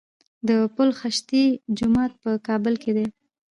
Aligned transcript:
د 0.47 0.49
پل 0.75 0.89
خشتي 0.99 1.43
جومات 1.77 2.11
په 2.23 2.31
کابل 2.47 2.73
کې 2.83 2.91
دی 2.97 3.07